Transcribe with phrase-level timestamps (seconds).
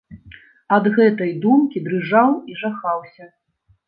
[0.77, 3.29] Ад гэтай думкі дрыжаў і жахаўся.